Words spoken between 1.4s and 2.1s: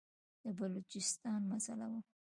مسله وه.